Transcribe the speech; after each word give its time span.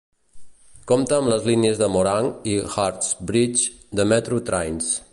Compta 0.91 1.15
amb 1.21 1.29
les 1.33 1.45
línies 1.49 1.83
de 1.83 1.91
Morang 1.97 2.31
i 2.55 2.57
Hurstbridge 2.65 3.71
de 4.01 4.11
Metro 4.15 4.45
Trains. 4.51 4.95